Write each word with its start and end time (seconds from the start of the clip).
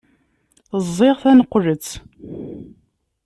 Ẓẓiɣ 0.85 1.15
taneqlet. 1.23 1.87